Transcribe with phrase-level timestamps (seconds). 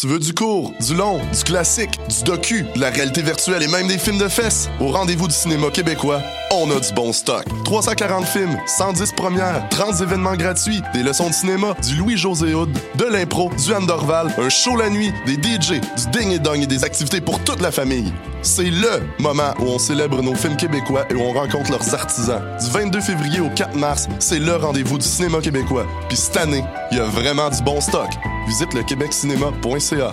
[0.00, 3.68] Tu veux du court, du long, du classique, du docu, de la réalité virtuelle et
[3.68, 4.70] même des films de fesses?
[4.80, 7.44] Au rendez-vous du cinéma québécois, on a du bon stock.
[7.64, 13.04] 340 films, 110 premières, 30 événements gratuits, des leçons de cinéma, du Louis-José Hood, de
[13.04, 16.66] l'impro, du Anne Dorval, un show la nuit, des DJ, du ding et dong et
[16.66, 18.12] des activités pour toute la famille.
[18.42, 22.42] C'est LE moment où on célèbre nos films québécois et où on rencontre leurs artisans.
[22.60, 25.86] Du 22 février au 4 mars, c'est le rendez-vous du cinéma québécois.
[26.08, 28.08] Puis cette année, il y a vraiment du bon stock.
[28.46, 30.12] Visite le québeccinéma.ca.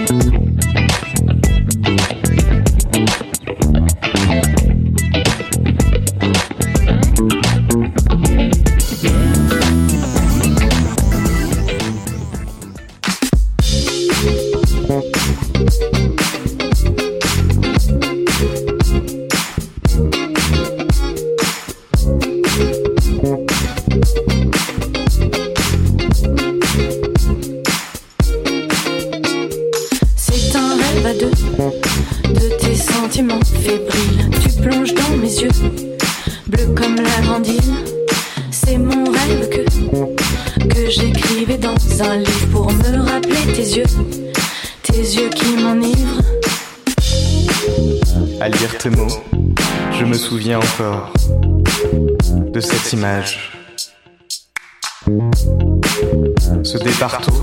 [56.63, 57.41] Ce départ tôt,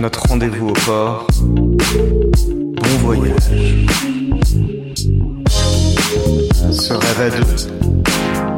[0.00, 1.26] notre rendez-vous au port.
[1.42, 3.34] Bon voyage.
[6.72, 7.44] Ce rêve à deux,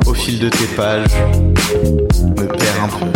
[0.07, 1.11] au fil de tes pages,
[2.37, 3.07] me perd un peu.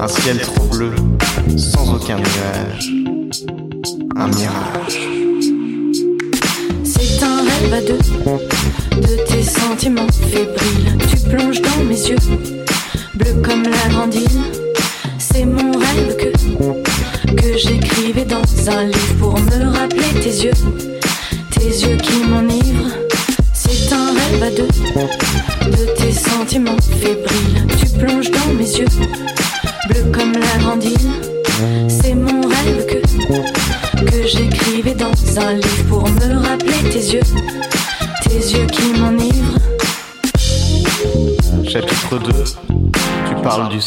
[0.00, 0.94] Un ciel trop bleu,
[1.58, 2.90] sans aucun nuage.
[4.16, 5.00] Un mirage.
[6.82, 7.98] C'est un rêve à deux
[9.80, 10.59] sentiments fébriles.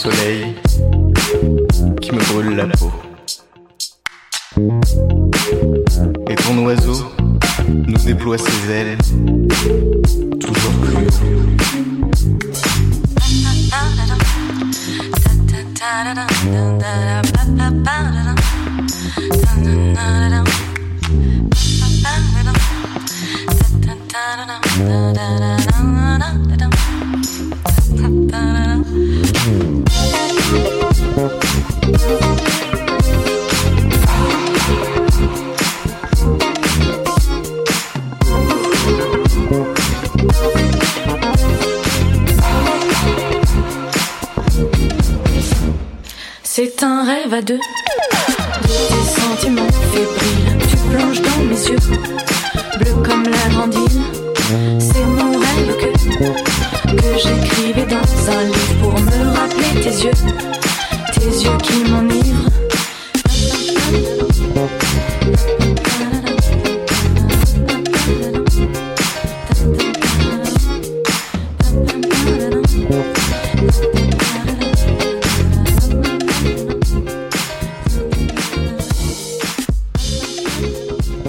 [0.03, 0.32] Soleil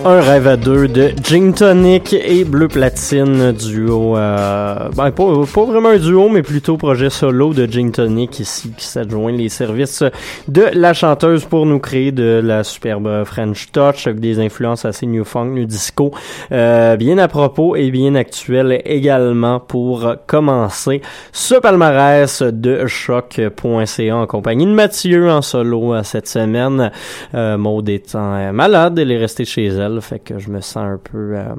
[0.06, 4.18] Un rêve à deux de Gin Tonic et Bleu Platine, duo.
[4.18, 5.24] Euh, ben, pas,
[5.54, 9.48] pas vraiment un duo, mais plutôt projet solo de Gin Tonic ici qui s'adjoint les
[9.48, 10.04] services
[10.46, 15.06] de la chanteuse pour nous créer de la superbe French Touch avec des influences assez
[15.06, 16.10] new funk, new disco,
[16.52, 21.00] euh, bien à propos et bien actuel également pour commencer
[21.32, 26.90] ce palmarès de choc.ca en compagnie de Mathieu en solo cette semaine.
[27.34, 30.98] Euh, Maud étant malade, elle est restée chez elle fait que je me sens un
[30.98, 31.54] peu euh,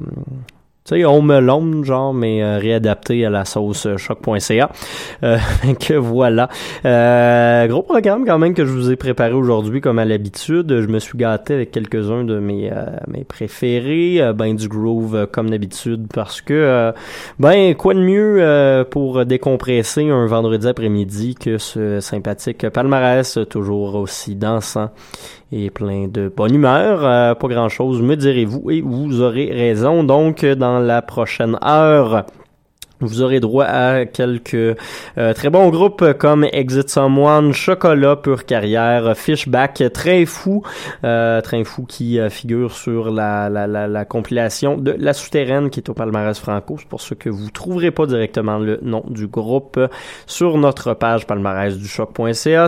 [0.86, 4.70] tu sais, on me l'ombre, genre, mais euh, réadapté à la sauce euh, choc.ca.
[5.24, 5.36] Euh,
[5.80, 6.48] que voilà.
[6.84, 10.80] Euh, gros programme quand même que je vous ai préparé aujourd'hui, comme à l'habitude.
[10.80, 12.70] Je me suis gâté avec quelques-uns de mes,
[13.08, 14.20] mes préférés.
[14.32, 16.92] ben du groove, comme d'habitude, parce que,
[17.40, 24.36] ben, quoi de mieux pour décompresser un vendredi après-midi que ce sympathique palmarès, toujours aussi
[24.36, 24.90] dansant
[25.52, 27.36] et plein de bonne humeur.
[27.36, 30.04] pas grand-chose, me direz-vous, et vous aurez raison.
[30.04, 32.26] Donc, dans la prochaine heure,
[33.00, 39.16] vous aurez droit à quelques euh, très bons groupes comme Exit Someone, Chocolat, Pure Carrière,
[39.16, 40.62] Fishback, Train Fou,
[41.04, 45.68] euh, Train Fou qui euh, figure sur la, la, la, la, compilation de La Souterraine
[45.68, 46.76] qui est au palmarès franco.
[46.78, 49.78] C'est pour ce que vous trouverez pas directement le nom du groupe
[50.26, 51.86] sur notre page palmarès du.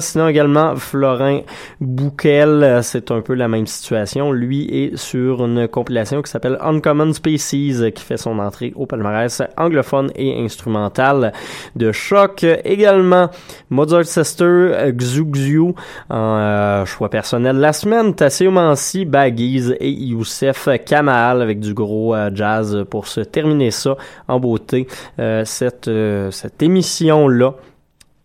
[0.01, 1.41] Sinon également Florin
[1.81, 4.33] Bouquel, c'est un peu la même situation.
[4.33, 9.43] Lui est sur une compilation qui s'appelle Uncommon Species qui fait son entrée au palmarès
[9.57, 11.33] anglophone et instrumentale
[11.77, 12.45] de choc.
[12.65, 13.31] Également,
[13.71, 15.75] Mozart Sister, Xuxiu,
[16.11, 22.15] en euh, choix personnel la semaine, Tassio Mansi, Baggies et Youssef Kamal avec du gros
[22.15, 24.87] euh, jazz pour se terminer ça en beauté.
[25.19, 25.91] Euh, cette,
[26.31, 27.55] cette émission-là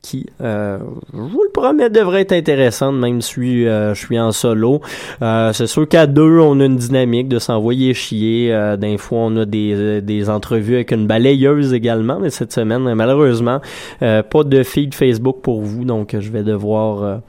[0.03, 0.77] qui, euh,
[1.13, 4.81] je vous le promets, devrait être intéressante, même si euh, je suis en solo.
[5.21, 8.53] Euh, c'est sûr qu'à deux, on a une dynamique de s'envoyer chier.
[8.53, 12.94] Euh, D'un fois, on a des, des entrevues avec une balayeuse également, mais cette semaine,
[12.94, 13.61] malheureusement,
[14.00, 17.21] pas de feed Facebook pour vous, donc je vais devoir,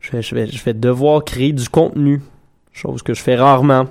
[0.00, 2.20] je vais, je vais, je vais devoir créer du contenu,
[2.72, 3.86] chose que je fais rarement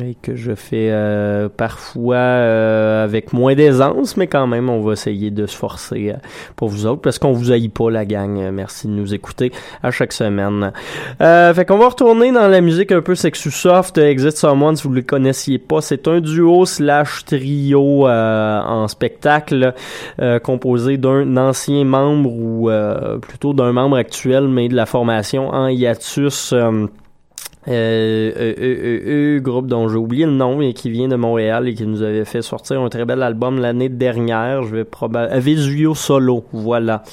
[0.00, 4.92] et que je fais euh, parfois euh, avec moins d'aisance, mais quand même, on va
[4.92, 6.18] essayer de se forcer euh,
[6.54, 8.50] pour vous autres, parce qu'on vous haït pas, la gang.
[8.52, 9.50] Merci de nous écouter
[9.82, 10.72] à chaque semaine.
[11.18, 13.98] fait qu'on va retourner dans la musique un peu sexu soft.
[13.98, 19.74] Exit Someone, si vous le connaissiez pas, c'est un duo slash trio en spectacle
[20.42, 22.70] composé d'un ancien membre ou
[23.20, 26.54] plutôt d'un membre actuel, mais de la formation en hiatus.
[27.68, 31.68] Euh, euh, euh, euh, groupe dont j'ai oublié le nom et qui vient de Montréal
[31.68, 34.64] et qui nous avait fait sortir un très bel album l'année dernière.
[34.64, 37.04] Je vais probablement Vesuvio Solo, voilà.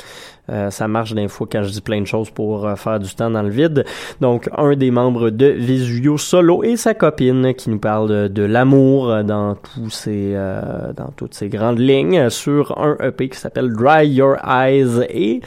[0.71, 3.43] ça marche d'un fois quand je dis plein de choses pour faire du temps dans
[3.43, 3.85] le vide.
[4.21, 9.23] Donc, un des membres de Vesuvio Solo et sa copine qui nous parle de, l'amour
[9.23, 14.37] dans tous ces, dans toutes ces grandes lignes sur un EP qui s'appelle Dry Your
[14.43, 15.41] Eyes et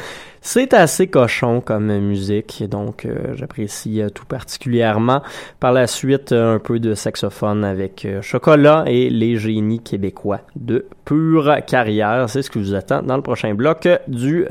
[0.45, 5.23] c'est assez cochon comme musique, donc euh, j'apprécie euh, tout particulièrement.
[5.61, 10.87] Par la suite, un peu de saxophone avec euh, Chocolat et les génies québécois de
[11.05, 12.29] pure carrière.
[12.29, 14.47] C'est ce que vous attend dans le prochain bloc du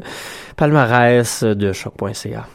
[0.55, 2.47] palmarès de choc.ca.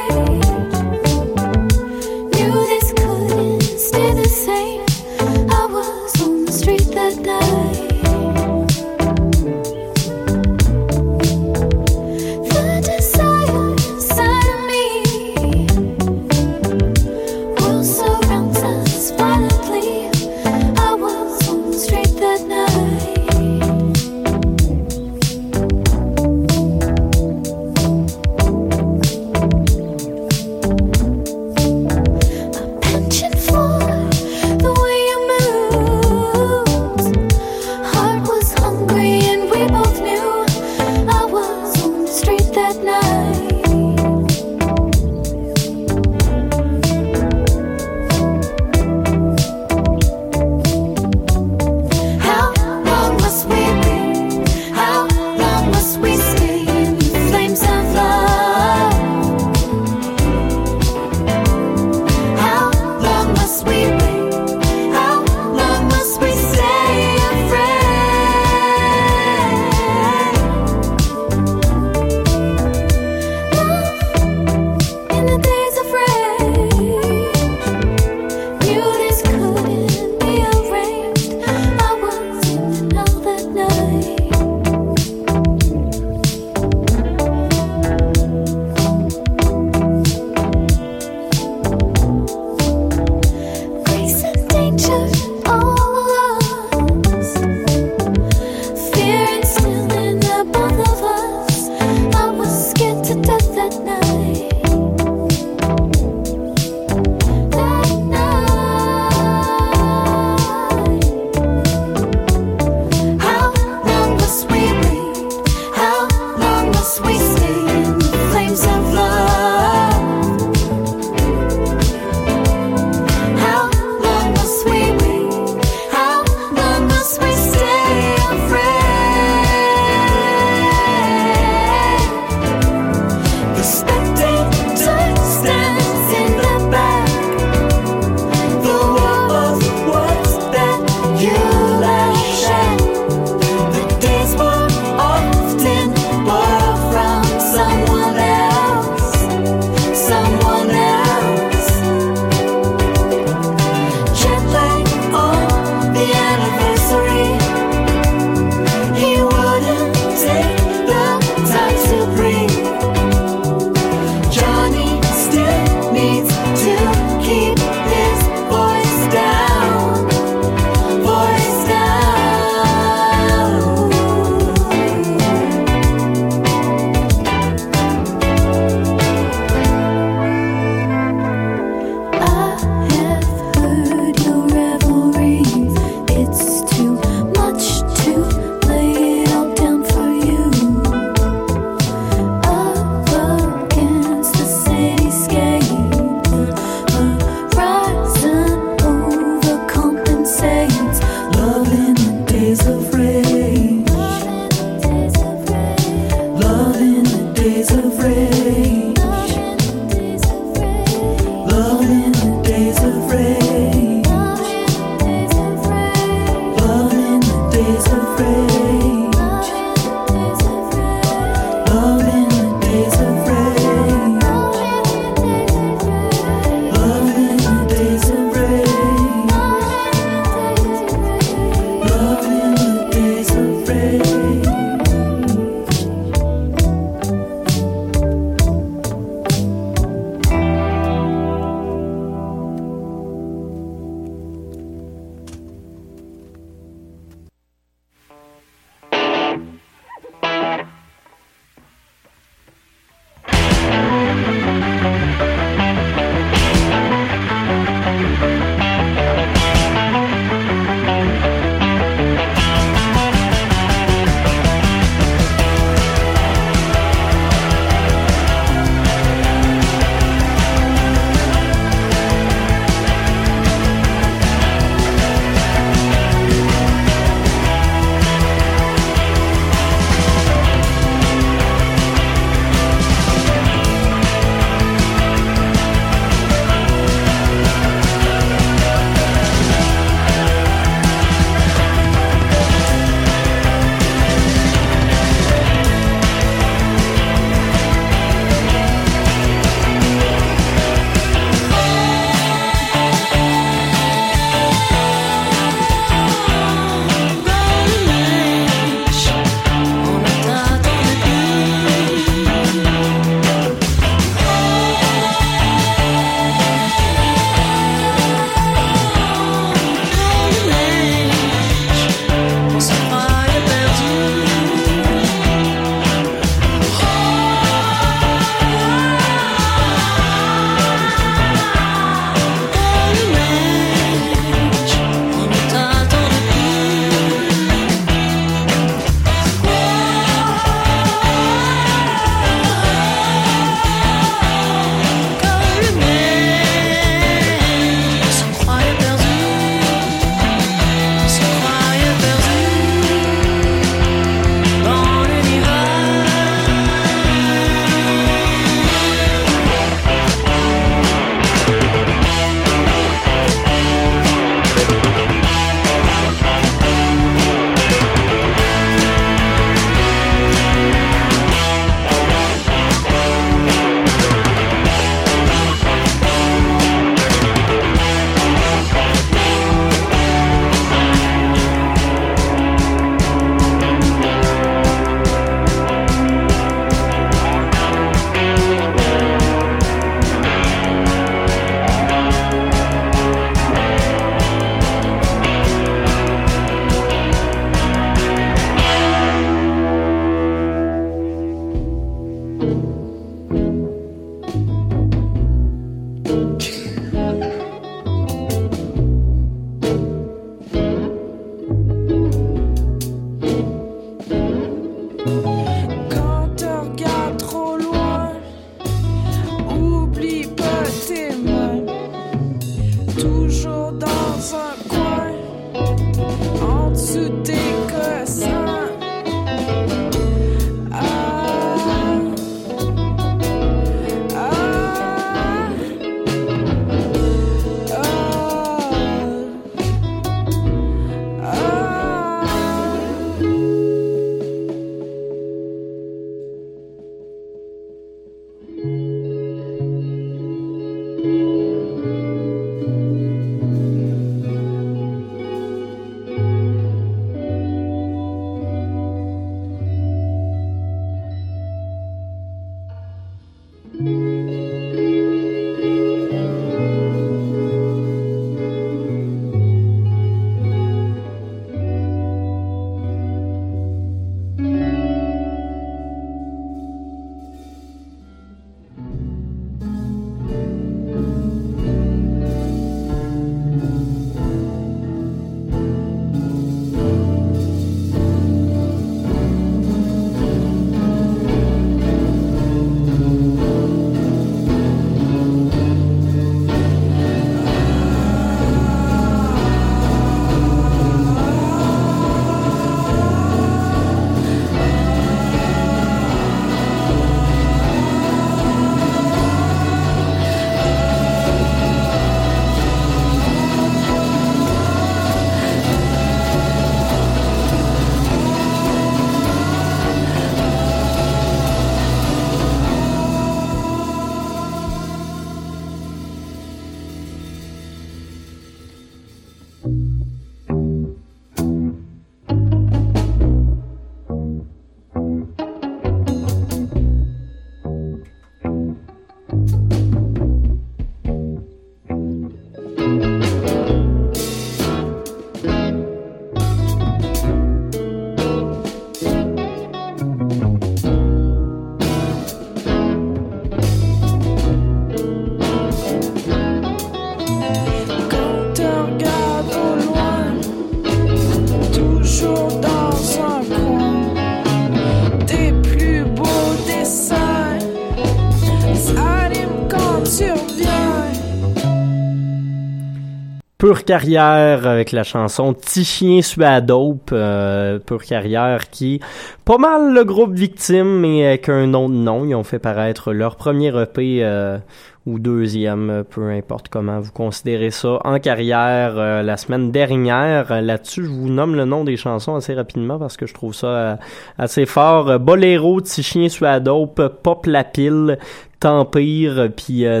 [573.62, 578.98] Pure carrière avec la chanson Petit chien suadope, euh, Pure carrière qui
[579.44, 582.24] pas mal le groupe victime mais avec un autre nom.
[582.24, 584.58] Ils ont fait paraître leur premier EP euh,
[585.06, 590.60] ou deuxième, euh, peu importe comment vous considérez ça, en carrière euh, la semaine dernière.
[590.60, 593.96] Là-dessus, je vous nomme le nom des chansons assez rapidement parce que je trouve ça
[594.38, 595.20] assez fort.
[595.20, 598.18] Boléro, Petit chien suadope, Pop la pile,
[598.58, 600.00] Tempire, puis euh.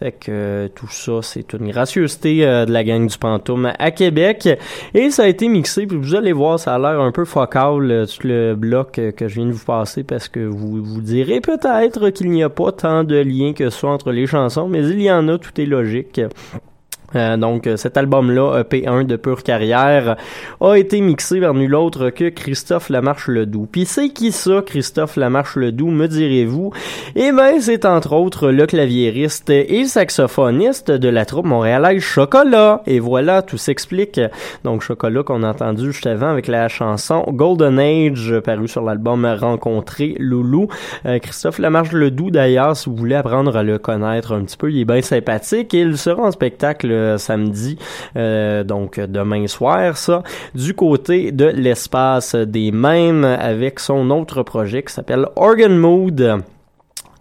[0.00, 3.90] Fait que euh, tout ça, c'est une gracieuseté euh, de la gang du Pantoum à
[3.90, 4.48] Québec.
[4.94, 7.90] Et ça a été mixé, puis vous allez voir, ça a l'air un peu focal,
[7.90, 11.42] euh, tout le bloc que je viens de vous passer, parce que vous vous direz
[11.42, 15.02] peut-être qu'il n'y a pas tant de liens que ça entre les chansons, mais il
[15.02, 16.18] y en a, tout est logique.
[17.16, 20.16] Euh, donc euh, cet album-là, EP1 de Pure Carrière,
[20.60, 23.68] a été mixé par nul autre que Christophe Lamarche-Ledoux.
[23.70, 26.72] Puis c'est qui ça, Christophe Lamarche-Ledoux, me direz-vous?
[27.16, 32.82] Eh ben, c'est entre autres le claviériste et saxophoniste de la troupe montréalaise Chocolat.
[32.86, 34.20] Et voilà, tout s'explique.
[34.64, 39.26] Donc Chocolat qu'on a entendu juste avant avec la chanson Golden Age, paru sur l'album
[39.26, 40.68] Rencontrer Loulou.
[41.06, 44.80] Euh, Christophe Lamarche-Ledoux, d'ailleurs, si vous voulez apprendre à le connaître un petit peu, il
[44.80, 47.78] est bien sympathique il sera en spectacle samedi,
[48.16, 50.22] euh, donc demain soir, ça,
[50.54, 56.42] du côté de l'espace des mêmes avec son autre projet qui s'appelle Organ Mood.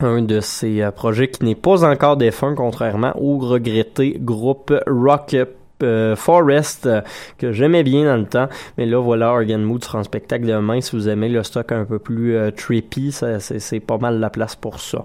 [0.01, 5.35] Un de ces euh, projets qui n'est pas encore défunt, contrairement au regretté groupe Rock
[5.83, 7.01] euh, Forest euh,
[7.37, 8.47] que j'aimais bien dans le temps.
[8.77, 10.81] Mais là voilà Organ Mood sera en spectacle demain.
[10.81, 14.55] Si vous aimez le stock un peu plus euh, trippy c'est, pas mal la place
[14.55, 15.03] pour ça.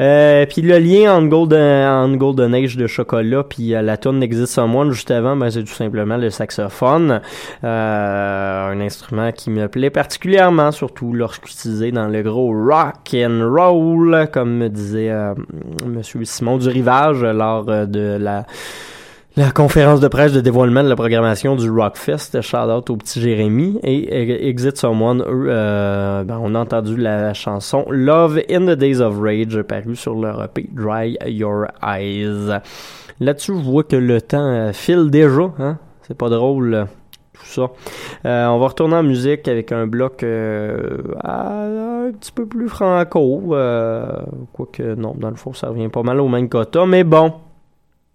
[0.00, 4.22] Euh, puis le lien entre Golden, entre Golden Age de chocolat puis euh, la tune
[4.22, 7.20] Exist Someone juste avant ben, c'est tout simplement le saxophone
[7.62, 14.56] un instrument qui me plaît particulièrement surtout lorsqu'utilisé dans le gros rock and roll comme
[14.56, 15.12] me disait
[15.86, 18.44] monsieur Simon du Rivage lors de la
[19.36, 23.20] la conférence de presse de dévoilement de la programmation du Rockfest, shout out au petit
[23.20, 29.00] Jérémy et Exit Someone, euh, ben, on a entendu la chanson Love in the Days
[29.00, 32.60] of Rage paru sur leur EP Dry Your Eyes.
[33.18, 35.78] Là-dessus, je vois que le temps euh, file déjà, hein?
[36.02, 36.74] C'est pas drôle.
[36.74, 36.84] euh,
[37.32, 37.70] Tout ça.
[38.26, 43.54] Euh, on va retourner en musique avec un bloc euh, un petit peu plus franco.
[43.56, 44.06] Euh,
[44.52, 47.32] quoique, non, dans le fond, ça revient pas mal au même quota, mais bon.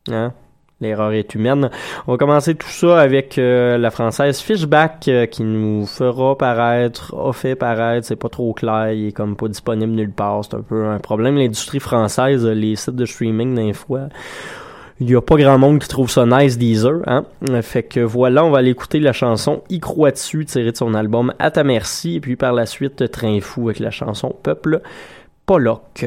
[0.09, 0.31] Hein?
[0.81, 1.69] L'erreur est humaine.
[2.07, 7.13] On va commencer tout ça avec euh, la française Fishback euh, qui nous fera paraître,
[7.15, 10.45] a fait paraître, c'est pas trop clair, il est comme pas disponible nulle part.
[10.45, 11.35] C'est un peu un problème.
[11.35, 14.07] L'industrie française, les sites de streaming d'un fois.
[15.01, 17.25] Il y a pas grand monde qui trouve ça nice Deezer, hein.
[17.61, 21.33] Fait que voilà, on va aller écouter la chanson Y crois-tu tirée de son album
[21.39, 24.81] À ta merci et puis par la suite Train fou avec la chanson Peuple
[25.45, 26.05] Pollock.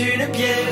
[0.00, 0.71] Une bière.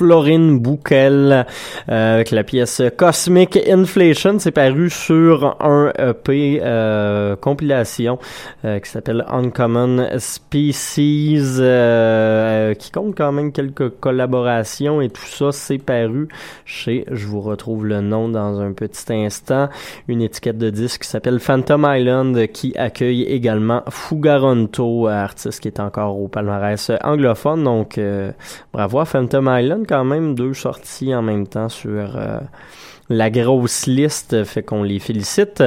[0.00, 1.46] Florine Bouquel
[1.88, 4.38] euh, avec la pièce Cosmic Inflation.
[4.38, 8.18] C'est paru sur un EP euh, compilation
[8.64, 15.52] euh, qui s'appelle Uncommon Species, euh, qui compte quand même quelques collaborations et tout ça.
[15.52, 16.28] C'est paru
[16.64, 19.68] chez, je vous retrouve le nom dans un petit instant,
[20.08, 25.80] une étiquette de disque qui s'appelle Phantom Island qui accueille également Fugaronto, artiste qui est
[25.80, 27.64] encore au palmarès anglophone.
[27.64, 28.32] Donc, euh,
[28.72, 32.40] bravo Phantom Island quand même, deux sorties en même temps sur euh,
[33.10, 35.62] la grosse liste, fait qu'on les félicite.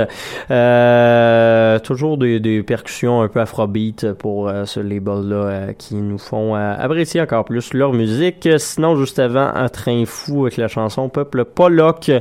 [0.50, 6.18] Euh, toujours des, des percussions un peu afrobeat pour euh, ce label-là euh, qui nous
[6.18, 8.48] font euh, apprécier encore plus leur musique.
[8.58, 12.12] Sinon, juste avant, un train fou avec la chanson Peuple Pollock.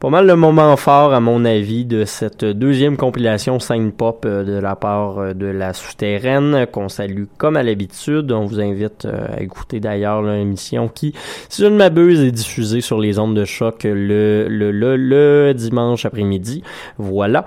[0.00, 4.58] Pas mal le moment fort, à mon avis, de cette deuxième compilation scène pop de
[4.58, 8.32] la part de la souterraine qu'on salue comme à l'habitude.
[8.32, 11.14] On vous invite à écouter d'ailleurs l'émission qui,
[11.48, 15.52] si je ne m'abuse, est diffusée sur les ondes de choc le, le, le, le
[15.54, 16.62] dimanche après-midi.
[16.98, 17.46] Voilà.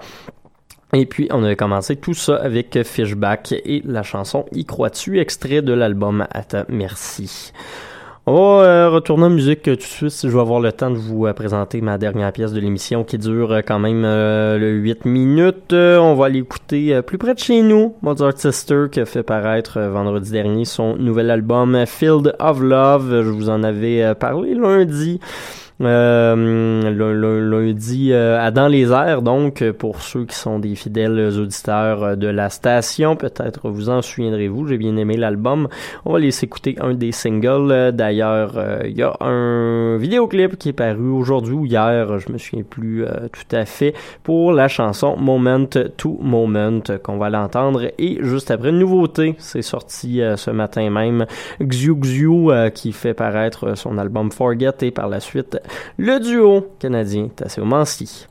[0.94, 5.62] Et puis, on avait commencé tout ça avec Fishback et la chanson Y crois-tu, extrait
[5.62, 7.52] de l'album À ta merci.
[8.30, 10.92] On va euh, retourner en musique tout de suite si je vais avoir le temps
[10.92, 14.58] de vous euh, présenter ma dernière pièce de l'émission qui dure euh, quand même euh,
[14.58, 15.72] le 8 minutes.
[15.72, 19.80] On va aller écouter plus près de chez nous Mozart Sister qui a fait paraître
[19.80, 23.24] vendredi dernier son nouvel album Field of Love.
[23.24, 25.22] Je vous en avais parlé lundi.
[25.80, 26.90] Euh,
[27.50, 32.16] lundi euh, à Dans les airs, donc pour ceux qui sont des fidèles auditeurs euh,
[32.16, 35.68] de la station, peut-être vous en souviendrez-vous, j'ai bien aimé l'album.
[36.06, 37.92] On va laisser écouter un des singles.
[37.94, 42.40] D'ailleurs, euh, il y a un vidéoclip qui est paru aujourd'hui ou hier, je me
[42.40, 45.68] souviens plus tout à fait, pour la chanson Moment
[45.98, 47.92] to Moment qu'on va l'entendre.
[48.00, 51.26] Et juste après, une nouveauté, c'est sorti ce matin même,
[51.62, 55.58] Xiu Xiu qui fait paraître son album Forget et par la suite
[55.98, 58.28] le duo canadien Tassio Mansi.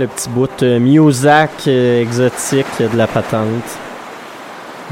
[0.00, 3.78] Le petit bout euh, Muzak euh, exotique de la patente.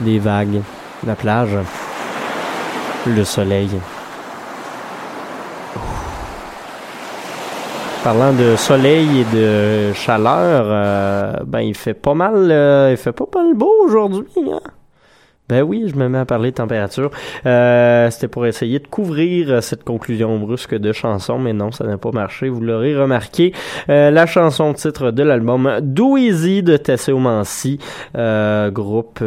[0.01, 0.61] Des vagues.
[1.07, 1.57] La plage.
[3.07, 3.71] Le soleil.
[8.05, 13.13] Parlant de soleil et de chaleur, euh, ben il fait pas mal, euh, il fait
[13.13, 14.27] pas mal beau aujourd'hui.
[14.37, 14.61] Hein?
[15.49, 17.11] Ben oui, je me mets à parler de température.
[17.47, 21.85] Euh, C'était pour essayer de couvrir euh, cette conclusion brusque de chanson, mais non, ça
[21.85, 22.51] n'a pas marché.
[22.51, 23.55] Vous l'aurez remarqué.
[23.89, 27.79] Euh, la chanson titre de l'album Do Easy de Tessio Mansi,
[28.17, 29.21] euh, groupe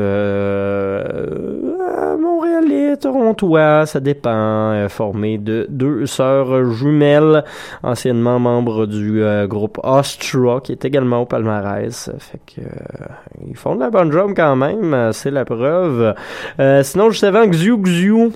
[2.98, 7.44] torontois, ça dépend, euh, formé de deux sœurs jumelles,
[7.84, 12.12] anciennement membres du euh, groupe Ostra, qui est également au palmarès.
[12.20, 13.06] Fait que euh,
[13.48, 16.16] ils font de la bonne job quand même, c'est la preuve.
[16.84, 18.32] Sinon, juste avant, Xiu Xiu,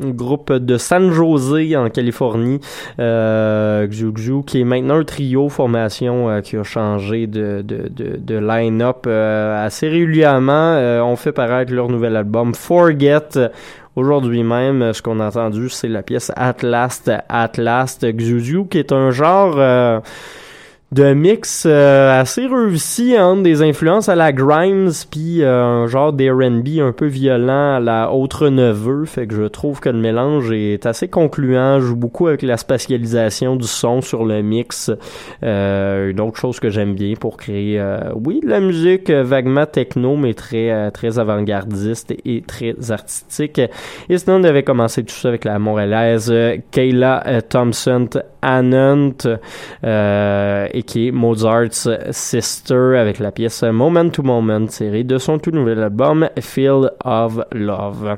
[0.00, 2.60] groupe de San Jose en Californie,
[2.98, 9.06] Xiu Xiu, qui est maintenant un trio formation qui a changé de, de, de, line-up
[9.06, 10.76] assez régulièrement.
[11.04, 13.50] On fait paraître leur nouvel album Forget.
[14.00, 18.10] Aujourd'hui même, ce qu'on a entendu, c'est la pièce At Last, At Last.
[18.16, 20.00] Xiu, qui est un genre euh,
[20.92, 26.12] de mix euh, assez réussi entre des influences à la Grimes puis euh, un genre
[26.12, 29.04] d'R&B un peu violent à la autre neveu.
[29.04, 31.78] Fait que je trouve que le mélange est assez concluant.
[31.78, 34.90] Joue beaucoup avec la spatialisation du son sur le mix.
[35.44, 39.66] Euh, une autre chose que j'aime bien pour créer euh, oui de la musique vaguement
[39.66, 43.60] techno mais très euh, très avant-gardiste et, et très artistique.
[44.08, 46.34] Et sinon on avait commencé tout ça avec la montréalaise
[46.72, 48.08] Kayla euh, Thompson
[48.42, 49.12] Anant
[49.84, 55.50] euh, qui est Mozart's Sister avec la pièce Moment to Moment tirée de son tout
[55.50, 58.16] nouvel album Field of Love.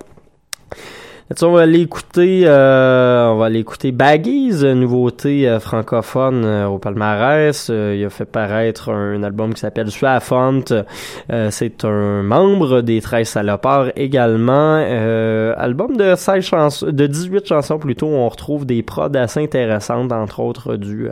[1.40, 6.66] On va aller écouter, euh, on va aller écouter Baggies, euh, nouveauté euh, francophone euh,
[6.66, 7.68] au palmarès.
[7.68, 10.64] Il a fait paraître un, album qui s'appelle Suafont.
[11.50, 14.76] C'est un membre des 13 salopards également.
[15.56, 18.08] Album de 16 chansons, de 18 chansons plutôt.
[18.08, 21.08] On retrouve des prods assez intéressantes, entre autres du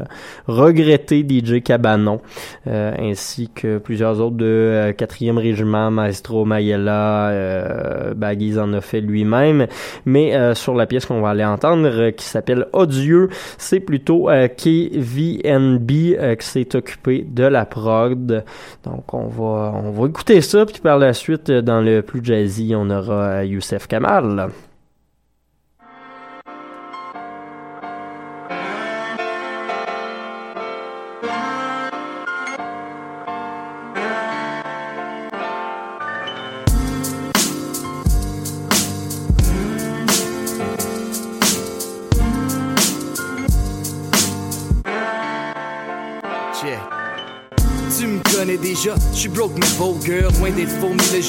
[0.46, 2.20] regretté DJ Cabanon,
[2.66, 9.66] ainsi que plusieurs autres de 4e régiment, Maestro Mayella, Baggies en a fait lui-même
[10.10, 14.28] mais euh, sur la pièce qu'on va aller entendre euh, qui s'appelle Odieux, c'est plutôt
[14.28, 18.44] euh, KVNB euh, qui s'est occupé de la prod.
[18.84, 22.74] Donc on va on va écouter ça puis par la suite dans le plus jazzy,
[22.76, 24.50] on aura Youssef Kamal.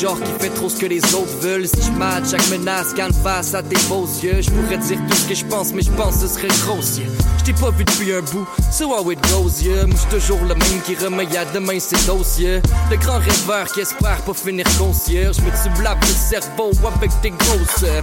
[0.02, 1.68] Genre qui fait trop ce que les autres veulent.
[1.68, 5.16] Si je match chaque menace canne face à tes beaux yeux Je pourrais dire tout
[5.16, 7.06] ce que je pense mais je pense que ce serait grossier
[7.38, 9.86] Je t'ai pas vu depuis un bout, so how it goes yeah.
[9.86, 12.62] Moi toujours le même qui remet à demain ses dossiers.
[12.90, 15.38] Le grand rêveur qui espère pas finir concierge.
[15.46, 18.02] Mais tu blabes le cerveau avec tes grosses euh,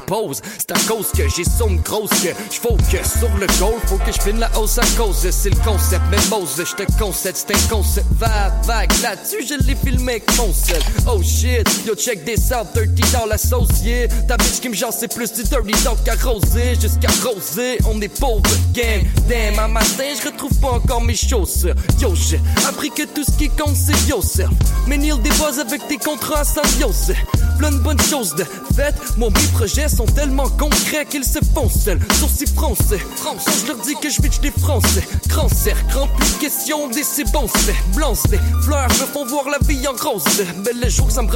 [0.59, 3.75] C'est à cause que j'ai somme grosse que j'focus sur le goal.
[3.87, 6.03] Faut que je finisse la hausse à cause C'est le concept.
[6.11, 8.07] Mais Mose je te concède c'est un concept.
[8.13, 10.23] Va vague là-dessus je l'ai filmé
[10.53, 14.69] seul Oh shit yo check this out 30 dans la sauce yeah Ta bitch qui
[14.69, 18.43] me genre c'est plus du dirty donc qu'à rosé Jusqu'à rosé on est pauvre
[18.75, 19.03] gang.
[19.27, 21.75] Damn un matin je retrouve pas encore mes chaussures.
[21.99, 24.51] Yo j'ai appris que tout ce qui compte c'est yourself
[24.87, 27.17] Mais Neil dépose avec tes contrats sans Yosef
[27.59, 28.45] Plein de bonnes choses de
[28.77, 28.95] fait.
[29.17, 32.01] Mon mes projets sont tellement concrets qu'ils se font seuls.
[32.21, 32.99] Sourcils français.
[33.17, 37.03] Français je leur dis que je bitch des français Grand cercle rempli de questions des
[37.03, 38.89] c'est bon c'est Blanc c'est fleurs.
[38.89, 40.25] Me font voir la vie en grosse
[40.65, 41.29] Mais le jour que ça me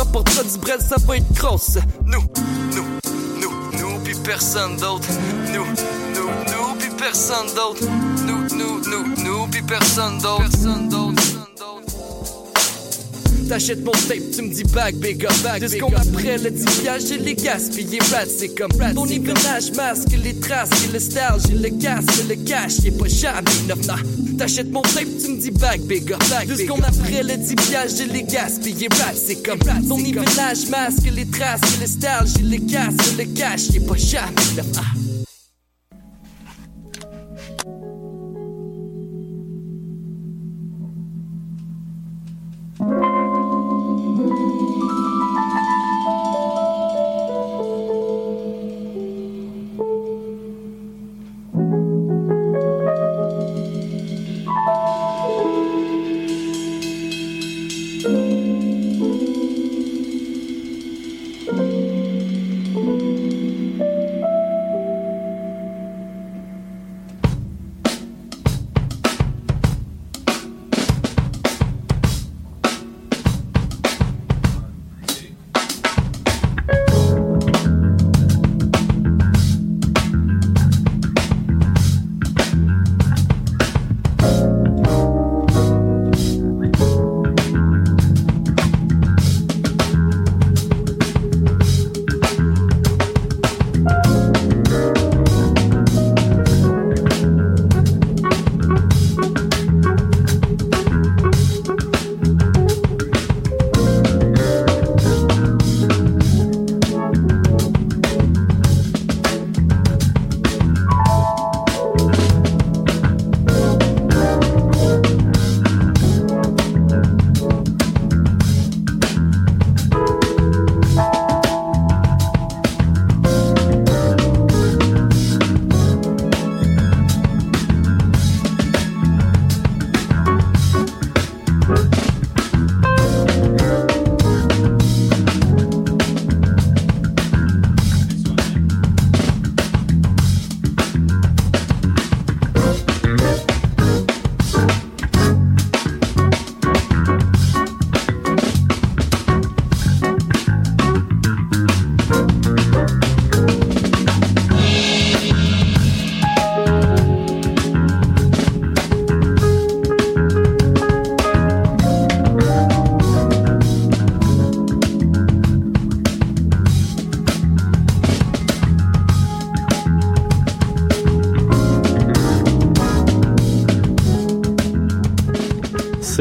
[0.43, 1.79] rapportera du bread ça va être grosse.
[2.05, 2.23] Nous,
[2.75, 2.85] nous,
[3.41, 5.09] nous, nous puis personne d'autre.
[5.53, 5.65] Nous,
[6.15, 7.85] nous, nous puis personne d'autre.
[8.27, 11.42] Nous, nous, nous, nous puis Personne d'autre
[13.53, 16.65] T'achètes mon tape, tu me dis back, big up, back, Deux secondes après, le 10
[16.81, 21.21] piastres, j'ai les gaspillés, rat, c'est comme Ton hivernage masque les traces, j'ai le style,
[21.47, 23.97] j'ai le casque, le cash, est pas jamais neuf, nah.
[24.39, 27.55] T'achètes mon tape, tu me dis back, big up, back, Deux secondes après, le 10
[27.57, 32.35] piastres, j'ai les gaspillés, rat, c'est comme Ton hivernage masque les traces, j'ai le style,
[32.35, 35.12] j'ai le casque, le cash, est pas jamais neuf, ah.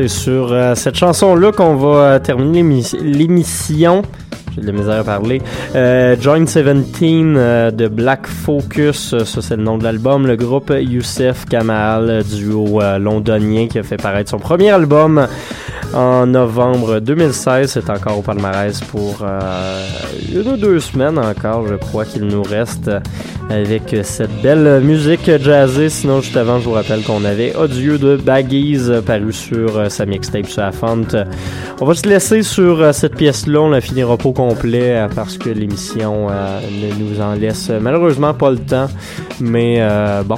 [0.02, 4.02] C'est sur euh, cette chanson-là qu'on va euh, terminer l'émi- l'émission.
[4.56, 5.44] J'ai de la misère à parler.
[5.76, 6.66] Euh, Joint 17
[7.14, 10.26] euh, de Black Focus, ça c'est le nom de l'album.
[10.26, 15.28] Le groupe Youssef Kamal, duo londonien qui a fait paraître son premier album
[15.94, 17.70] en novembre 2016.
[17.72, 19.24] C'est encore au palmarès pour
[20.34, 22.90] une ou deux semaines encore, je crois qu'il nous reste
[23.52, 25.90] avec cette belle musique jazzée.
[25.90, 29.90] Sinon, juste avant, je vous rappelle qu'on avait Audio de Baggies euh, paru sur euh,
[29.90, 31.06] sa mixtape sur la Font.
[31.82, 33.62] On va se laisser sur euh, cette pièce-là.
[33.62, 38.60] On la finira pas complet parce que l'émission ne nous en laisse malheureusement pas le
[38.60, 38.88] temps.
[39.42, 40.38] Mais euh, bon,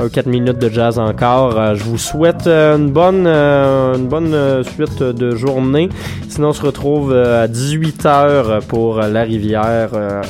[0.00, 1.76] un 4 minutes de jazz encore.
[1.76, 5.88] Je vous souhaite une bonne, une bonne suite de journée.
[6.32, 9.90] Sinon, on se retrouve euh, à 18h pour La Rivière.
[9.92, 10.22] Euh,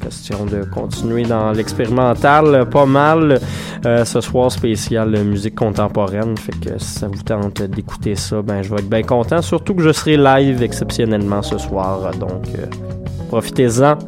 [0.00, 3.38] question de continuer dans l'expérimental pas mal.
[3.86, 6.36] Euh, ce soir spécial musique contemporaine.
[6.36, 9.42] Fait que si ça vous tente d'écouter ça, ben je vais être bien content.
[9.42, 12.10] Surtout que je serai live exceptionnellement ce soir.
[12.18, 12.48] Donc,
[13.28, 13.98] profitez-en.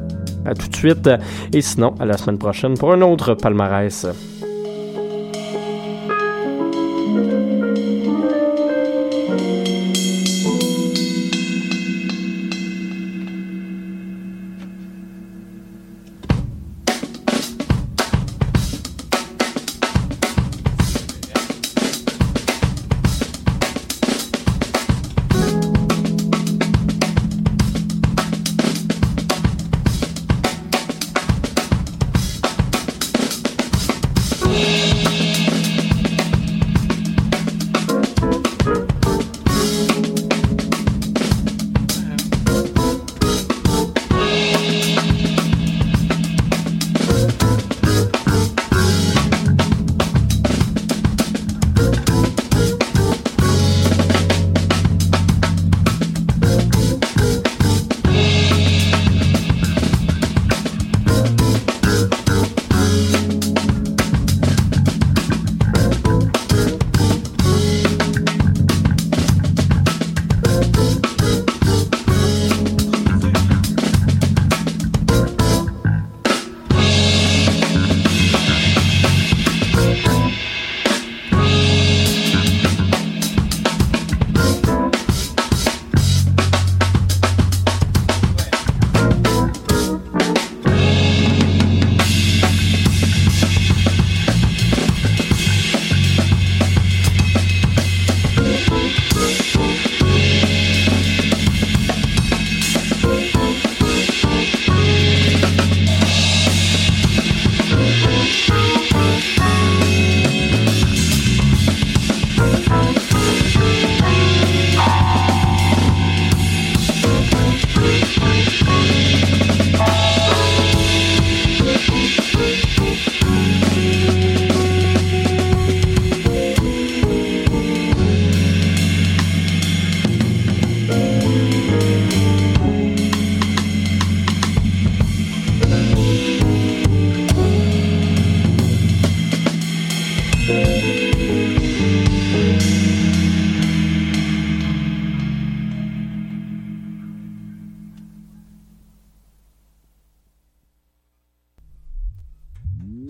[0.44, 1.08] À tout de suite.
[1.52, 4.08] Et sinon, à la semaine prochaine pour un autre palmarès.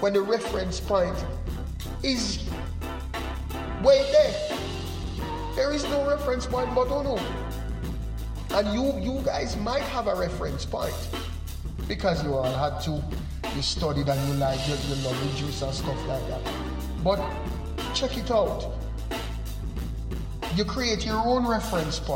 [0.00, 1.16] When the reference point
[2.02, 2.42] is
[3.82, 4.58] way there.
[5.54, 8.56] There is no reference point but oh no.
[8.56, 10.94] And you you guys might have a reference point.
[11.86, 13.02] Because you all had to,
[13.54, 16.40] you studied and you like you, you love juice and stuff like that.
[17.04, 17.20] But
[17.94, 18.72] check it out.
[20.56, 22.10] You create your own reference point.